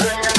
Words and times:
Singing 0.00 0.37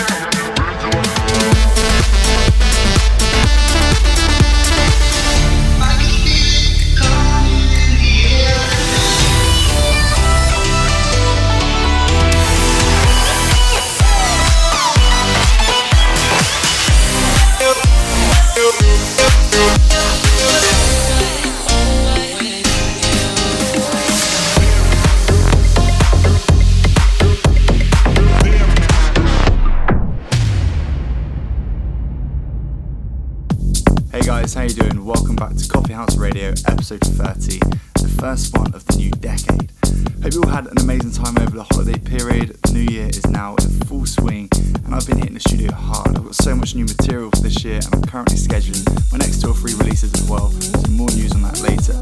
Radio, 36.40 36.56
episode 36.72 37.02
30, 37.02 37.60
the 38.00 38.08
first 38.18 38.58
one 38.58 38.74
of 38.74 38.86
the 38.86 38.96
new 38.96 39.12
decade. 39.20 39.76
Hope 40.24 40.32
you 40.32 40.40
all 40.48 40.48
had 40.48 40.72
an 40.72 40.80
amazing 40.80 41.12
time 41.12 41.36
over 41.36 41.52
the 41.52 41.68
holiday 41.68 42.00
period. 42.00 42.56
The 42.64 42.72
new 42.80 42.88
year 42.88 43.10
is 43.12 43.28
now 43.28 43.60
in 43.60 43.68
full 43.84 44.06
swing, 44.06 44.48
and 44.88 44.96
I've 44.96 45.06
been 45.06 45.18
hitting 45.18 45.34
the 45.34 45.44
studio 45.44 45.74
hard. 45.76 46.16
I've 46.16 46.24
got 46.24 46.36
so 46.36 46.56
much 46.56 46.76
new 46.76 46.86
material 46.86 47.30
for 47.32 47.44
this 47.44 47.60
year, 47.66 47.84
and 47.84 47.92
I'm 47.92 48.04
currently 48.08 48.40
scheduling 48.40 48.88
my 49.12 49.18
next 49.18 49.42
two 49.42 49.52
or 49.52 49.54
three 49.54 49.76
releases 49.76 50.16
as 50.16 50.24
well. 50.32 50.48
Some 50.52 50.96
more 50.96 51.12
news 51.12 51.36
on 51.36 51.44
that 51.44 51.60
later. 51.60 52.00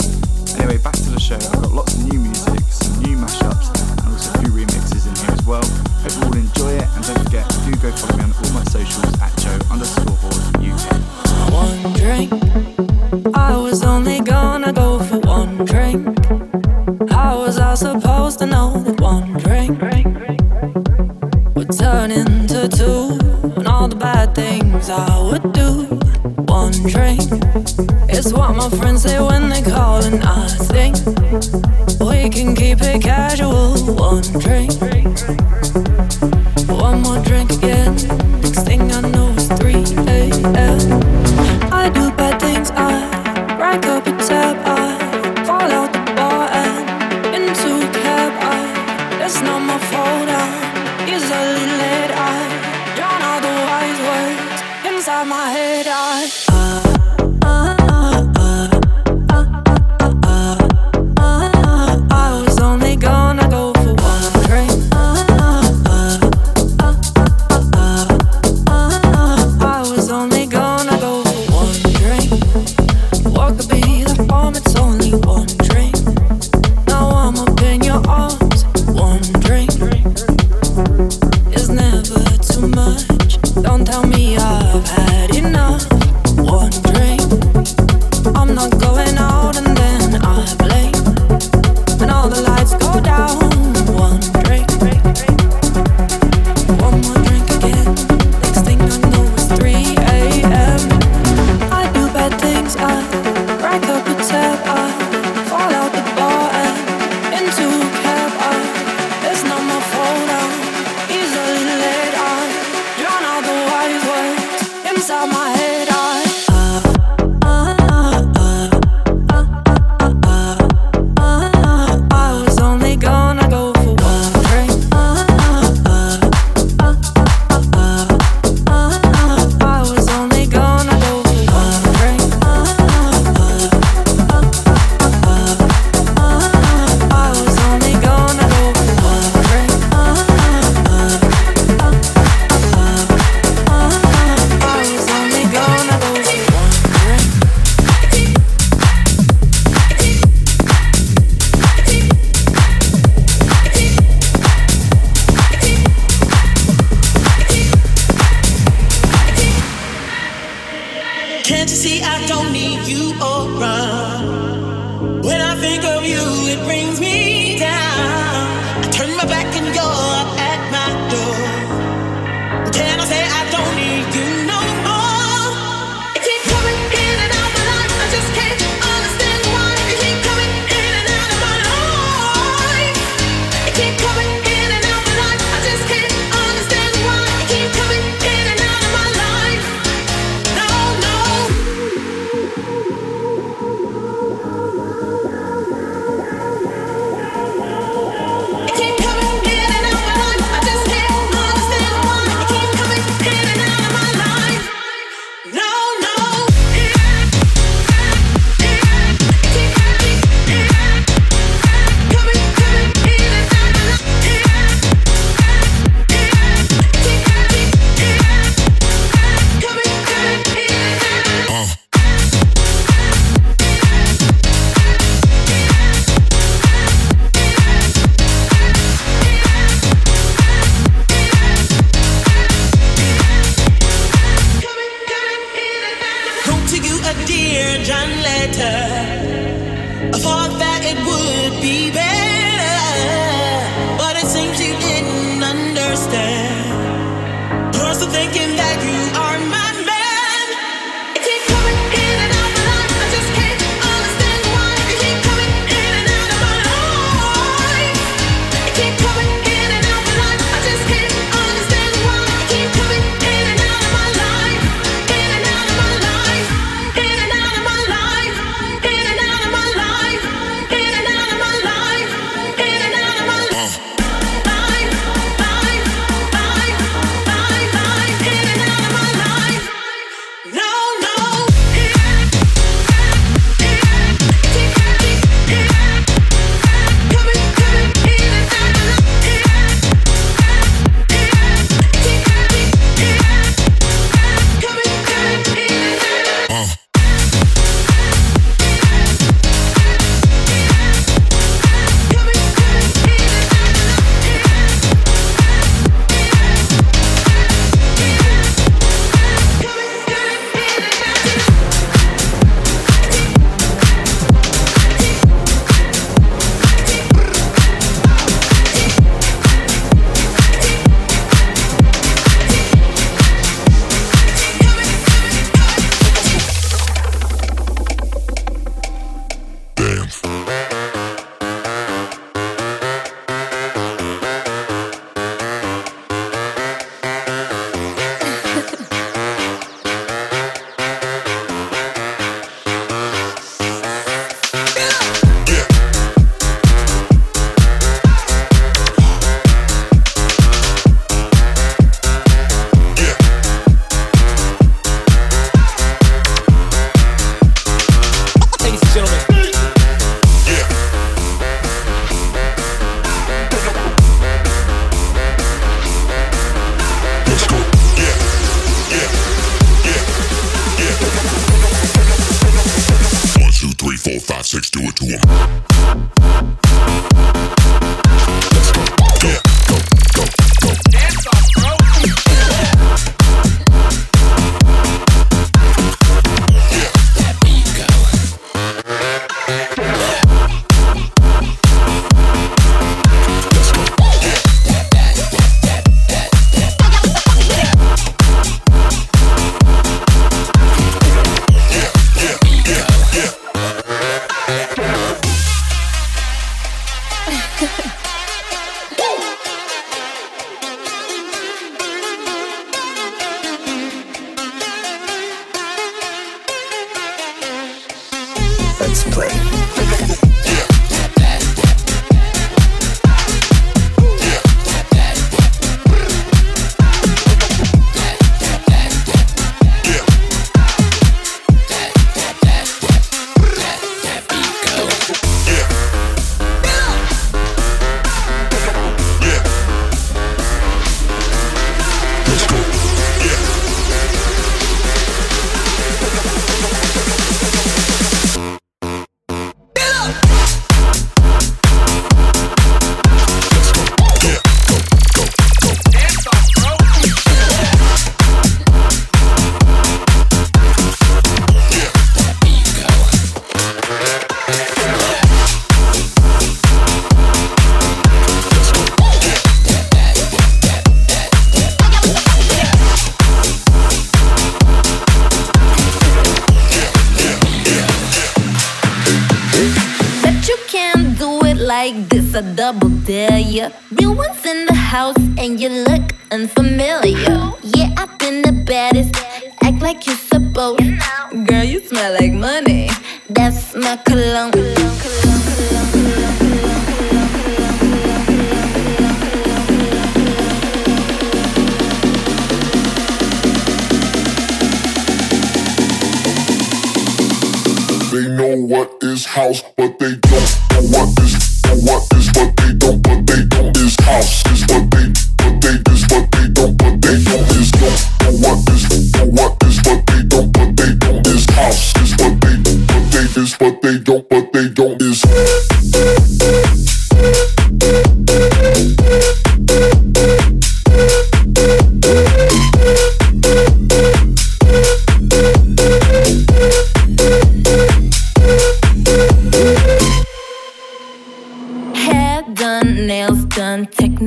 Anyway, 0.62 0.78
back 0.86 0.94
to 0.94 1.10
the 1.10 1.18
show. 1.18 1.42
I've 1.42 1.66
got 1.66 1.74
lots 1.74 1.98
of 1.98 2.06
new 2.06 2.22
music, 2.22 2.62
some 2.70 2.94
new 3.02 3.18
mashups, 3.18 3.74
and 3.74 4.14
also 4.14 4.38
a 4.38 4.46
few 4.46 4.54
remixes 4.54 5.10
in 5.10 5.18
here 5.18 5.34
as 5.34 5.46
well. 5.50 5.66
Hope 6.06 6.14
you 6.14 6.22
all 6.30 6.38
enjoy 6.38 6.78
it, 6.78 6.86
and 6.94 7.02
don't 7.10 7.26
forget, 7.26 7.50
do 7.66 7.74
go 7.82 7.90
follow 7.90 8.22
me 8.22 8.30
on 8.30 8.34
all 8.38 8.54
my 8.54 8.66
socials 8.70 9.02
at 9.18 9.34
Joe 9.42 9.58
underscore 9.74 10.14
UK. 10.62 10.86
One 11.50 11.82
drink, 11.98 12.30
I 13.34 13.58
was 13.58 13.82
on. 13.82 13.97
I 24.90 25.22
would 25.22 25.52
do. 25.52 25.84
One 26.48 26.72
drink 26.84 27.22
is 28.10 28.34
what 28.34 28.56
my 28.56 28.70
friends 28.70 29.04
say 29.04 29.20
when 29.20 29.50
they 29.50 29.62
call, 29.62 30.04
and 30.04 30.24
I 30.24 30.48
think 30.48 30.96
we 32.00 32.30
can 32.30 32.56
keep 32.56 32.82
it 32.82 33.02
casual. 33.02 33.76
One 33.96 34.24
drink, 34.40 34.72
one 36.70 37.02
more 37.02 37.22
drink. 37.24 37.67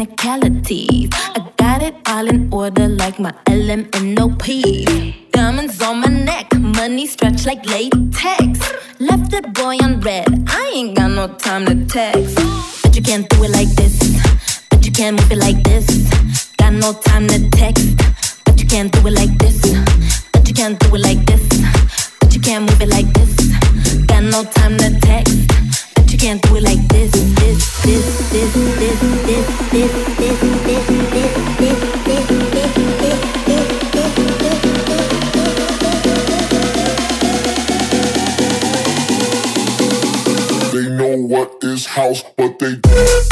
technicalities. 0.06 1.10
I 1.12 1.52
got 1.56 1.82
it 1.82 1.94
all 2.06 2.26
in 2.26 2.52
order 2.52 2.88
like 2.88 3.18
my 3.18 3.32
LMNOP. 3.46 5.30
Diamonds 5.30 5.82
on 5.82 6.00
my 6.00 6.08
neck, 6.08 6.54
money 6.58 7.06
stretched 7.06 7.46
like 7.46 7.64
latex. 7.66 8.60
Left 8.98 9.30
that 9.30 9.52
boy 9.52 9.76
on 9.82 10.00
red, 10.00 10.26
I 10.48 10.72
ain't 10.74 10.96
got 10.96 11.10
no 11.10 11.28
time 11.28 11.66
to 11.66 11.84
text. 11.86 12.36
But 12.82 12.96
you 12.96 13.02
can't 13.02 13.28
do 13.28 13.44
it 13.44 13.50
like 13.50 13.68
this, 13.76 13.98
but 14.70 14.86
you 14.86 14.92
can't 14.92 15.20
move 15.20 15.32
it 15.32 15.38
like 15.38 15.62
this. 15.64 15.86
Got 16.56 16.74
no 16.74 16.92
time 16.92 17.26
to 17.28 17.50
text, 17.50 17.96
but 18.44 18.58
you 18.58 18.66
can't 18.66 18.90
do 18.90 19.06
it 19.06 19.12
like 19.12 19.36
this, 19.38 19.60
but 20.32 20.48
you 20.48 20.54
can't 20.54 20.78
do 20.78 20.94
it 20.94 21.00
like 21.00 21.24
this. 21.26 21.46
But 22.20 22.34
you 22.34 22.40
can't 22.40 22.64
move 22.64 22.80
it 22.80 22.88
like 22.88 23.12
this, 23.12 23.32
got 24.06 24.22
no 24.22 24.44
time 24.44 24.78
to 24.78 24.98
text 25.00 25.59
can't 26.20 26.42
do 26.42 26.56
it 26.56 26.62
like 26.62 26.86
this, 26.88 27.10
this, 27.12 27.82
this, 27.82 28.30
this, 28.30 28.30
this, 28.30 28.52
this, 28.52 29.00
this, 29.24 29.46
this, 29.72 29.90
this, 30.18 30.18
this, 30.18 30.40
this, 30.66 30.86
this, 30.86 31.06
this, 31.56 31.70
this, 31.70 31.88
this, 32.04 32.28
this, 32.28 32.68
this, 32.68 32.86
this. 33.00 33.60
They 40.72 40.86
know 40.90 41.16
what 41.16 41.56
is 41.62 41.86
house, 41.86 42.22
but 42.36 42.58
they. 42.58 43.29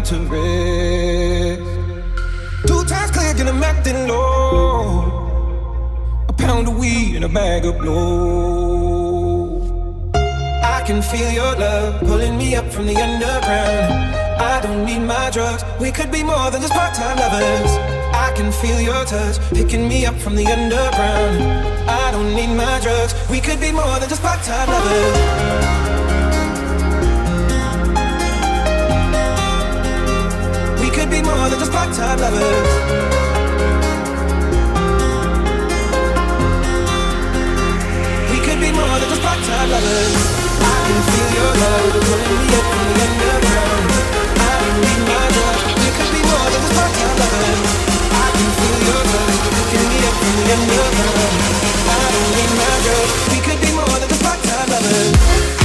time 0.00 0.26
to 0.26 0.32
rest. 0.32 1.62
Two 2.66 2.84
times 2.84 3.10
clear, 3.10 3.34
get 3.34 3.46
them 3.46 3.62
acting 3.62 4.08
low. 4.08 5.10
A 6.28 6.32
pound 6.32 6.68
of 6.68 6.78
weed 6.78 7.16
and 7.16 7.24
a 7.24 7.28
bag 7.28 7.64
of 7.64 7.78
blow. 7.78 9.60
I 10.62 10.82
can 10.86 11.02
feel 11.02 11.30
your 11.30 11.56
love 11.56 12.00
pulling 12.00 12.36
me 12.38 12.54
up 12.54 12.70
from 12.72 12.86
the 12.86 12.96
underground. 12.96 14.16
I 14.40 14.60
don't 14.62 14.84
need 14.84 15.00
my 15.00 15.30
drugs. 15.30 15.64
We 15.80 15.90
could 15.90 16.10
be 16.10 16.22
more 16.22 16.50
than 16.50 16.60
just 16.62 16.72
part-time 16.72 17.18
lovers. 17.18 17.72
I 18.14 18.32
can 18.34 18.52
feel 18.52 18.80
your 18.80 19.04
touch 19.04 19.38
picking 19.50 19.86
me 19.88 20.06
up 20.06 20.16
from 20.16 20.34
the 20.36 20.46
underground. 20.46 21.42
I 21.88 22.10
don't 22.10 22.34
need 22.34 22.54
my 22.54 22.80
drugs. 22.80 23.14
We 23.30 23.40
could 23.40 23.60
be 23.60 23.72
more 23.72 23.98
than 23.98 24.08
just 24.08 24.22
part-time 24.22 24.68
lovers. 24.68 26.09
more 31.36 31.48
than 31.48 31.58
just 31.58 31.72
part-time 31.72 32.18
lovers. 32.18 32.68
We 38.30 38.38
could 38.46 38.60
be 38.60 38.70
more 38.72 38.96
than 39.00 39.08
just 39.08 39.22
part-time 39.22 39.70
lovers. 39.70 40.14
I 40.60 40.76
can 40.86 40.98
feel 41.08 41.28
your 41.38 41.52
love 41.62 41.92
pulling 42.06 42.36
me 42.40 42.48
up 42.58 42.66
from 42.70 42.86
the 42.90 43.02
underground. 43.06 43.90
I 44.38 44.52
don't 44.60 44.78
need 44.84 45.02
my 45.10 45.26
love. 45.36 45.60
We 45.82 45.88
could 45.96 46.10
be 46.14 46.22
more 46.30 46.48
than 46.50 46.60
just 46.64 46.74
part-time 46.78 47.16
lovers. 47.20 47.60
I 48.10 48.26
can 48.36 48.50
feel 48.58 48.78
your 48.88 49.02
love 49.12 49.34
pulling 49.70 49.88
me 49.92 49.98
up 50.08 50.16
from 50.20 50.34
the 50.38 50.46
underground. 50.56 51.32
I 51.90 52.02
don't 52.12 52.30
need 52.38 52.52
my 52.60 52.74
girl. 52.86 53.06
We 53.30 53.38
could 53.46 53.60
be 53.60 53.70
more 53.78 53.96
than 54.00 54.08
just 54.08 54.22
part-time 54.24 54.68
lovers. 54.72 55.59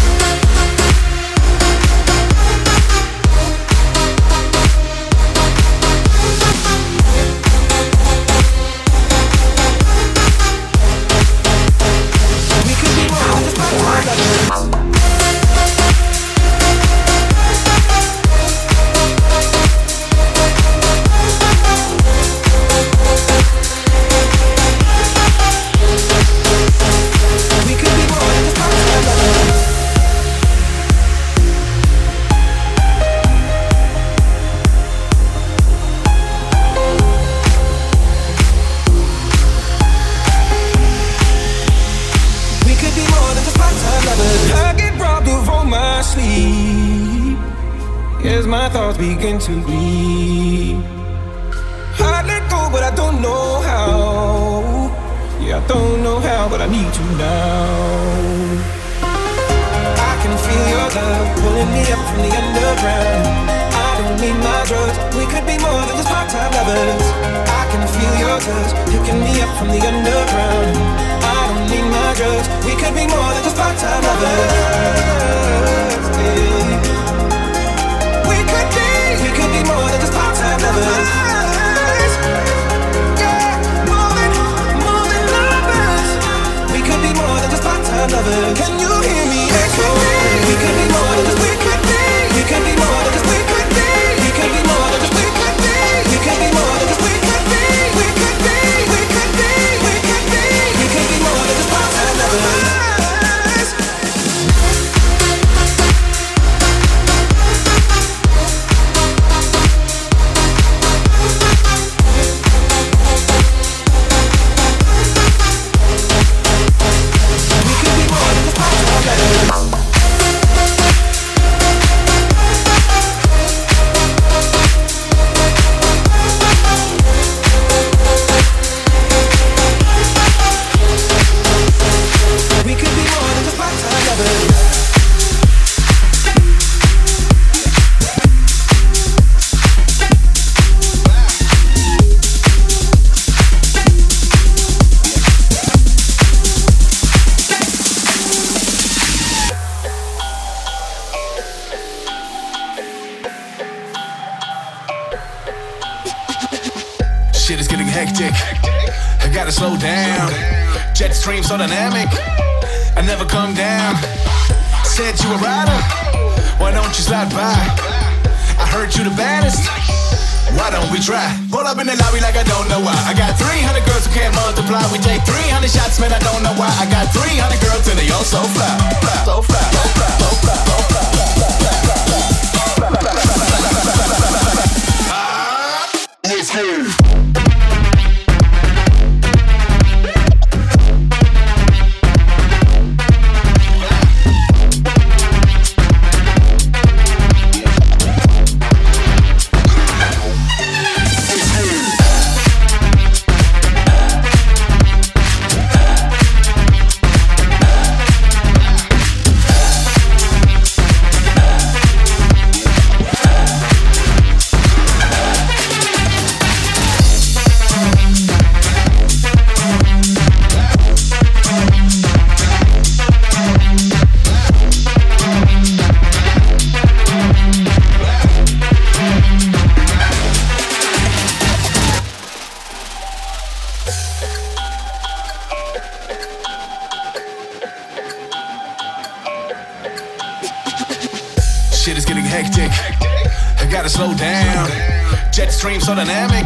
dynamic. 245.95 246.43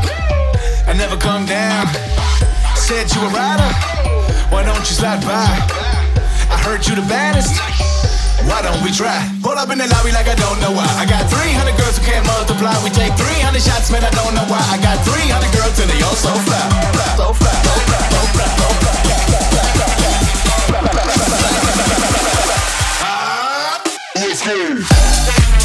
I 0.86 0.94
never 0.94 1.18
come 1.18 1.46
down. 1.46 1.90
Said 2.78 3.10
you 3.10 3.22
a 3.26 3.30
rider. 3.34 3.66
Why 4.54 4.62
don't 4.62 4.86
you 4.86 4.94
slide 4.94 5.26
by? 5.26 5.50
I 6.54 6.58
heard 6.62 6.86
you 6.86 6.94
the 6.94 7.02
baddest. 7.10 7.58
Why 8.46 8.62
don't 8.62 8.78
we 8.86 8.94
try? 8.94 9.18
Pull 9.42 9.58
up 9.58 9.74
in 9.74 9.82
the 9.82 9.90
lobby 9.90 10.14
like 10.14 10.30
I 10.30 10.38
don't 10.38 10.62
know 10.62 10.72
why. 10.72 10.86
I 11.02 11.06
got 11.10 11.26
300 11.34 11.78
girls 11.82 11.98
who 11.98 12.06
can't 12.06 12.26
multiply. 12.30 12.78
We 12.86 12.94
take 12.94 13.14
300 13.18 13.58
shots, 13.62 13.90
man. 13.90 14.06
I 14.06 14.14
don't 14.14 14.38
know 14.38 14.46
why. 14.46 14.62
I 14.70 14.78
got 14.78 15.02
300 15.02 15.50
girls 15.58 15.78
and 15.82 15.90
they 15.90 16.02
all 16.06 16.14
so 16.14 16.30
fly. 16.46 16.62
fly, 16.94 17.10
so 17.18 17.34
fly, 17.34 17.50
so 17.50 17.74
fly, 17.90 18.06
so 18.06 18.22
fly, 18.38 18.46
so 18.54 18.70
fly, 18.70 19.02
so 19.02 19.10
fly, 19.10 19.66
so 19.66 19.90
fly. 19.90 20.30
Let's 24.14 24.46
ah, 24.46 25.54
go. 25.54 25.59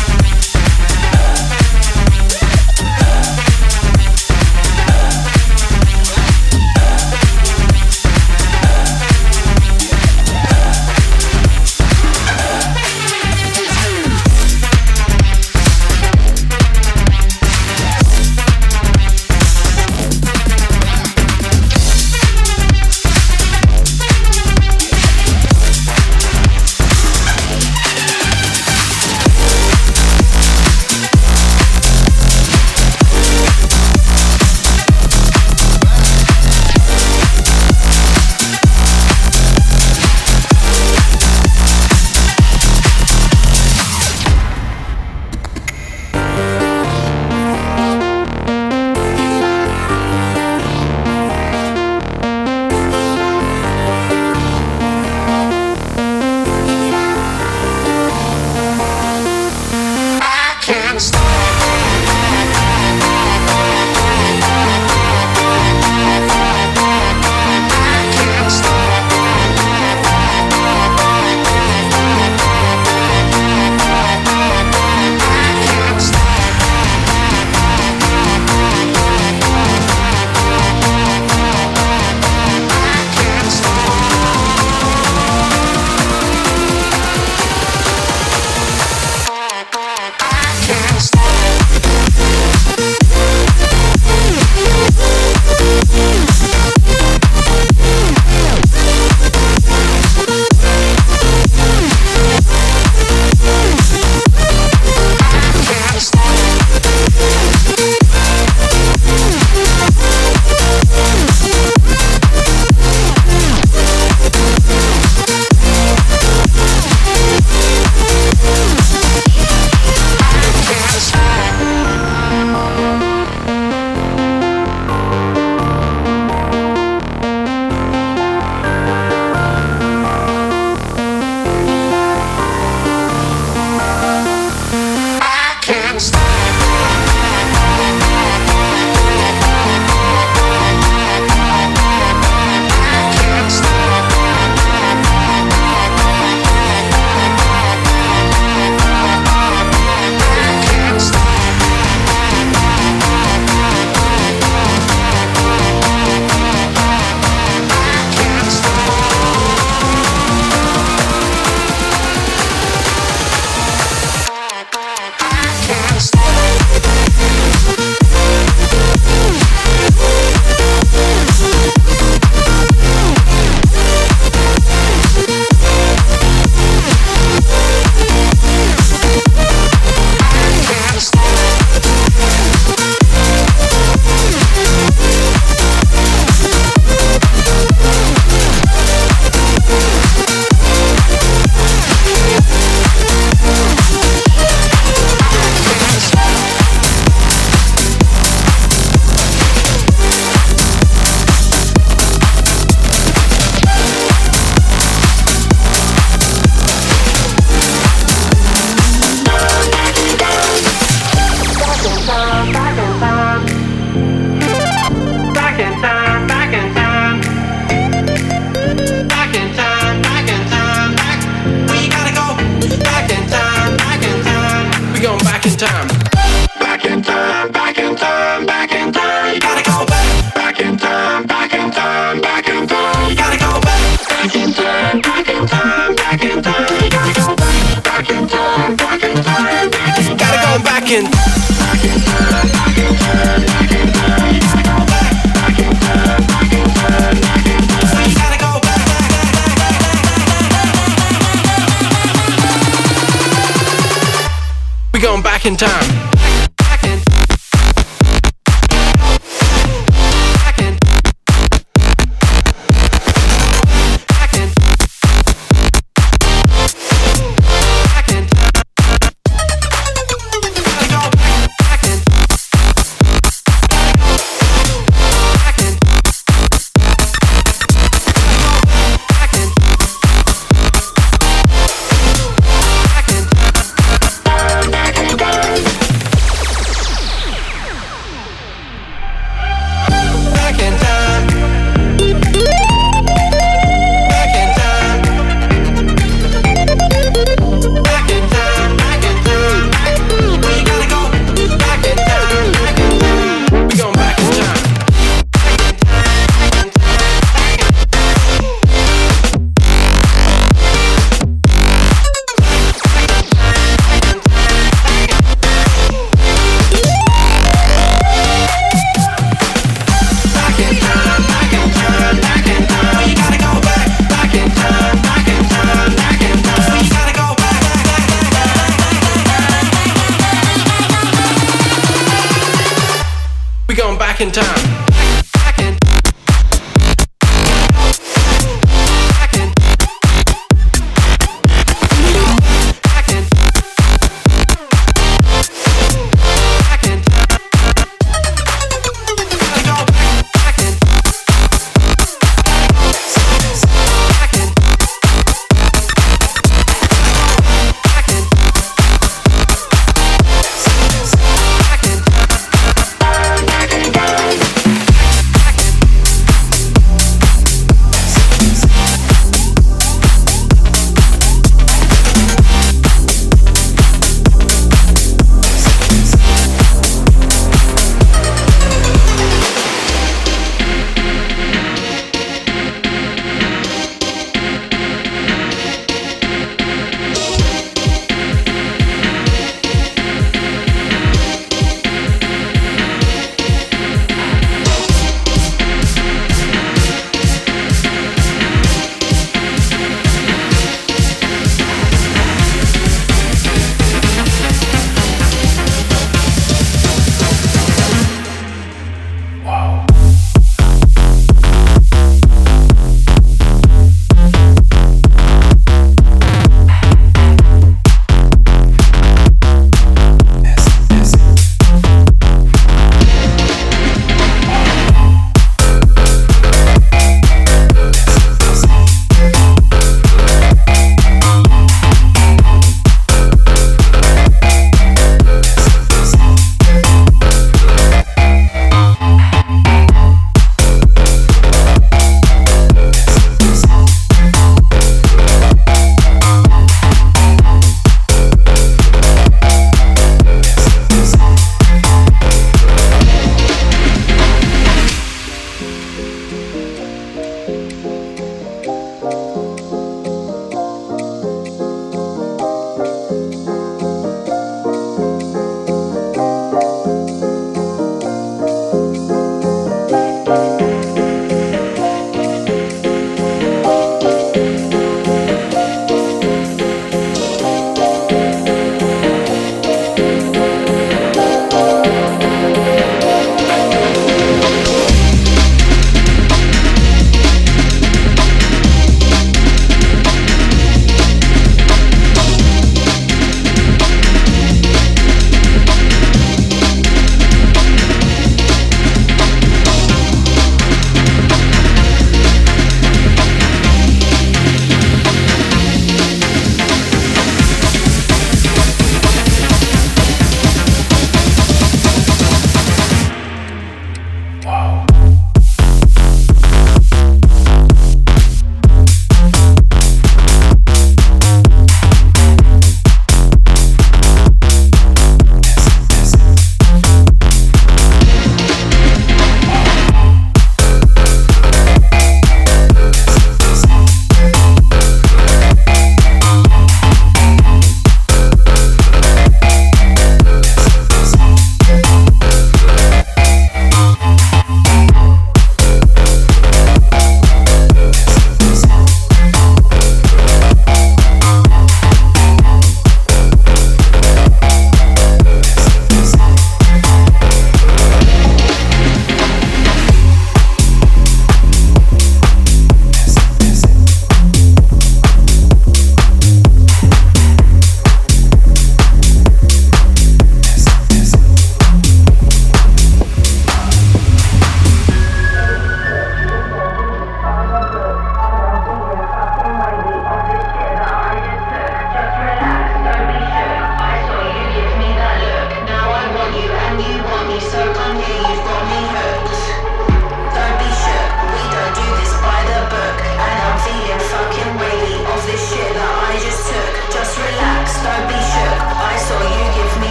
In 255.47 255.57
time. 255.57 255.94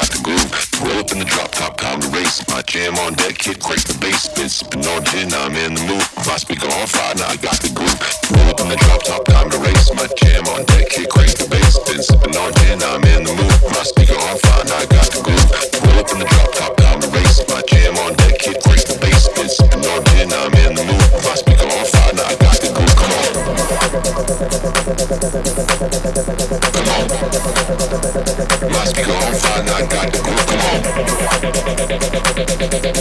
got 0.00 0.08
the 0.16 0.22
groove. 0.24 0.48
Roll 0.80 0.96
up 0.96 1.12
in 1.12 1.18
the 1.18 1.28
drop 1.28 1.52
top, 1.52 1.76
time 1.76 2.00
to 2.00 2.08
race. 2.08 2.40
My 2.48 2.62
jam 2.62 2.96
on 3.04 3.12
deck, 3.14 3.36
kid, 3.36 3.60
crack 3.60 3.84
the 3.84 3.96
bass. 4.00 4.28
Been 4.32 4.48
sipping 4.48 4.86
on 4.88 5.04
gin, 5.04 5.28
I'm 5.32 5.52
in 5.52 5.74
the 5.76 5.84
mood. 5.84 6.04
My 6.24 6.36
speaker 6.40 6.68
on 6.72 6.86
fire, 6.88 7.14
now 7.20 7.28
I 7.28 7.36
got 7.36 7.60
the 7.60 7.68
groove. 7.68 8.00
Roll 8.32 8.48
up 8.48 8.60
in 8.60 8.68
the 8.72 8.80
drop 8.80 9.02
top, 9.04 9.24
time 9.28 9.50
to 9.52 9.58
race. 9.60 9.92
My 9.92 10.08
jam 10.16 10.48
on 10.48 10.64
deck, 10.72 10.88
kid, 10.88 11.08
crack 11.12 11.28
the 11.36 11.46
bass. 11.52 11.76
Been 11.84 12.00
sipping 12.00 12.36
on 12.36 12.50
gin, 12.64 12.80
I'm 12.80 13.04
in 13.12 13.28
the 13.28 13.34
mood. 13.36 13.56
My 13.76 13.84
speaker 13.84 14.16
on 14.16 14.36
fire, 14.40 14.64
now 14.64 14.80
I 14.80 14.86
got 14.88 15.08
the 15.12 15.20
groove. 15.20 15.50
Roll 15.84 16.00
up 16.00 16.08
in 16.12 16.18
the 16.24 16.28
drop 16.32 16.48
top, 16.56 16.72
time 16.80 17.00
to 17.04 17.08
race. 17.12 17.44
My 17.52 17.60
jam 17.68 17.96
on 18.00 18.16
deck, 18.16 18.40
kid, 18.40 18.56
crack 18.64 18.80
the 18.88 18.96
bass. 19.04 19.28
Been 19.36 19.52
sipping 19.52 19.84
on 19.84 20.00
gin, 20.16 20.32
I'm 20.32 20.54
in 20.64 20.72
the 20.79 20.79
I 29.72 29.86
got, 29.86 30.12
come 30.12 30.26
on, 30.26 30.82
come 32.82 32.94
on. 32.94 32.99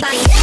bye. 0.00 0.35